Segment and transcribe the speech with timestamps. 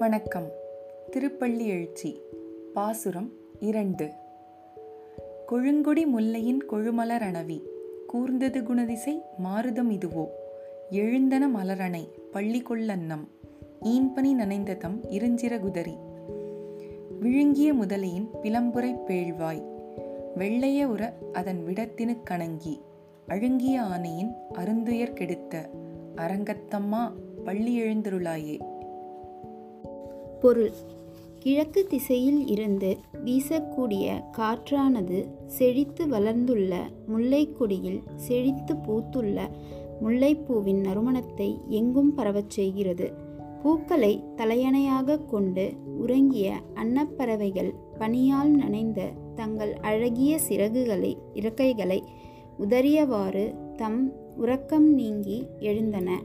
[0.00, 0.48] வணக்கம்.
[1.10, 2.20] திருப்பள்ளி எழுச்சி
[2.74, 4.10] பாசுரம் இரண்டு.
[5.48, 7.62] கொழுங்கொடி முல்லையின் கொழுமலர் அணவி
[8.06, 10.26] கூர்ந்தது குணதிசை மாருதம் இதுவோ?
[10.90, 13.28] எழுந்தன மலரணை பள்ளி கொள்ளன்னம்
[13.82, 15.94] ஈன்பனி நனைந்ததம் இருஞ்சிறகுதரி
[17.20, 19.64] விழுங்கிய முதலையின் பிளம்புரை பேழ்வாய்
[20.36, 22.80] வெள்ளைய உற அதன் விடத்தினு கணங்கி
[23.26, 25.70] அழுங்கிய ஆனையின் அருந்துயர் கெடுத்த
[26.16, 27.12] அரங்கத்தம்மா
[27.44, 28.78] பள்ளி எழுந்திருளாயே.
[30.40, 30.70] பொருள்.
[31.38, 36.76] கிழக்கு திசையில் இருந்து வீசக்கூடிய காற்றானது செழித்து வளர்ந்துள்ள
[37.06, 39.48] முல்லைக்கொடியில் செழித்து பூத்துள்ள
[40.02, 43.12] முல்லைப்பூவின் நறுமணத்தை எங்கும் பரவச் செய்கிறது.
[43.62, 52.02] பூக்களை தலையணையாக கொண்டு உறங்கிய அன்னப்பறவைகள் பனியால் நனைந்த தங்கள் அழகிய சிறகுகளை இறக்கைகளை
[52.60, 56.20] உதறியவாறு தம் உறக்கம் நீங்கி எழுந்தன.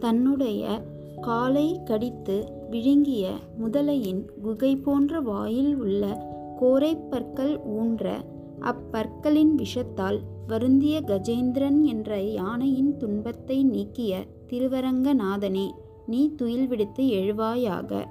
[0.00, 0.82] தன்னுடைய
[1.20, 3.30] காலை கடித்து விழுங்கிய
[3.62, 6.26] முதலையின் குகை போன்ற வாயில் உள்ள
[6.60, 8.24] கோரைப்பற்கள் ஊன்ற
[8.60, 15.70] அப்பற்களின் விஷத்தால் வருந்திய கஜேந்திரன் என்ற யானையின் துன்பத்தை நீக்கிய திருவரங்கநாதனே
[16.06, 18.04] நீ துயில் விடுத்து எழுவாயாக.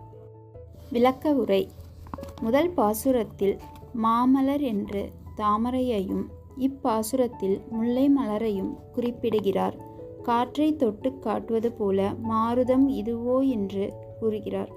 [0.92, 1.68] விளக்க உரை.
[2.42, 3.58] முதல் பாசுரத்தில்
[4.04, 6.26] மாமலர் என்று தாமரையையும்
[6.60, 9.96] இப்பாசுரத்தில் முல்லை மலரையும் குறிப்பிடுகிறார்.
[10.28, 13.86] காற்றை தொட்டு காட்டுவது போல மாருதம் இதுவோ என்று
[14.20, 14.72] கூறுகிறார்.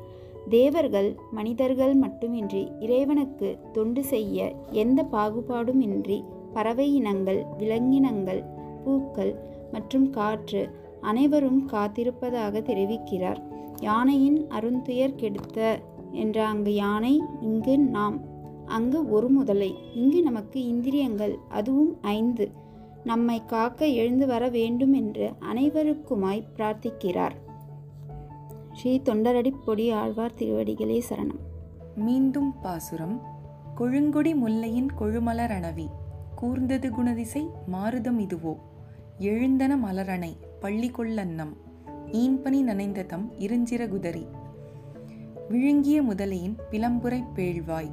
[0.48, 6.19] தேவர்கள் மனிதர்கள் மட்டுமின்றி இறைவனுக்கு தொண்டு செய்ய எந்த பாகுபாடும் இன்றி
[6.53, 8.42] பறவை இனங்கள் விலங்கினங்கள்
[8.84, 9.33] பூக்கள்
[9.73, 10.62] மற்றும் காற்று
[11.01, 13.41] அனைவரும் காத்திருப்பதாக தெரிவிக்கிறார்.
[13.81, 15.59] யானையின் அருந்துயர் கெடுத்த
[16.12, 18.17] என்ற அங்கு யானை இங்கு நாம்
[18.67, 19.70] அங்கு ஒரு முதலை.
[19.95, 22.47] இங்கு நமக்கு இந்திரியங்கள் அதுவும் ஐந்து.
[23.05, 27.33] நம்மை காக்க எழுந்து வர வேண்டும் என்று அனைவருக்குமாய் பிரார்த்திக்கிறார்.
[28.73, 31.39] ஸ்ரீ தொண்டரடி பொடி ஆழ்வார் திருவடிகளே சரணம்.
[31.97, 33.23] மீண்டும் பாசுரம்.
[33.77, 35.86] கொழுங்கொடி முல்லையின் கொழுமலர் அணவி.
[36.35, 38.57] கூர்ந்தது குணதிசை மாறுதம் இதுவோ.
[39.19, 41.57] எழுந்தன மலரணை பள்ளி கொள்ளன்னம்
[42.07, 44.27] ஈன்பனி நனைந்ததம் இருஞ்சிறகுதரி
[45.48, 47.91] விழுங்கிய முதலையின் பிளம்புரை பேழ்வாய்.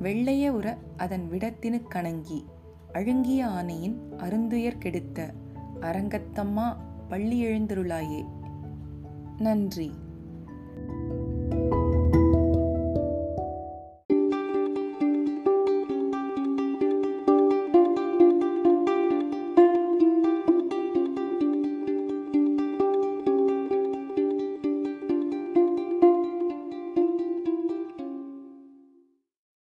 [0.00, 2.44] வெள்ளைய உற அதன் விடத்தினு கணங்கி.
[2.96, 5.34] அழுங்கிய ஆனையின் அருந்துயர் கெடுத்த
[5.80, 6.76] அரங்கத்தம்மா
[7.08, 8.24] பள்ளி எழுந்தருளாயே.
[9.38, 9.92] நன்றி.